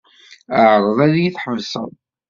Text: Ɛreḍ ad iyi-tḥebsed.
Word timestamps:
Ɛreḍ 0.71 0.97
ad 1.05 1.13
iyi-tḥebsed. 1.17 1.91